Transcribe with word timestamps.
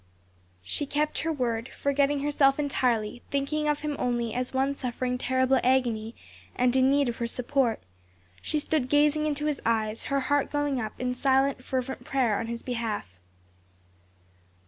She 0.63 0.87
kept 0.87 1.19
her 1.19 1.31
word; 1.31 1.69
forgetting 1.69 2.21
herself 2.21 2.57
entirely, 2.57 3.21
thinking 3.29 3.67
of 3.67 3.81
him 3.81 3.95
only 3.99 4.33
as 4.33 4.51
one 4.51 4.73
suffering 4.73 5.19
terrible 5.19 5.59
agony 5.63 6.15
and 6.55 6.75
in 6.75 6.89
need 6.89 7.07
of 7.07 7.17
her 7.17 7.27
support, 7.27 7.83
she 8.41 8.57
stood 8.57 8.89
gazing 8.89 9.27
into 9.27 9.45
his 9.45 9.61
eyes, 9.63 10.05
her 10.05 10.21
heart 10.21 10.51
going 10.51 10.81
up 10.81 10.99
in 10.99 11.13
silent, 11.13 11.63
fervent 11.63 12.03
prayer 12.03 12.39
on 12.39 12.47
his 12.47 12.63
behalf. 12.63 13.19